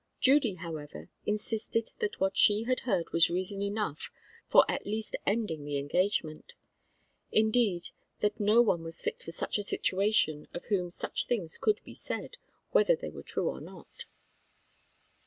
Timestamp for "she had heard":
2.35-3.11